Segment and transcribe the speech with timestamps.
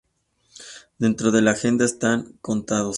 [0.97, 2.89] Dentro de la agenda están contados.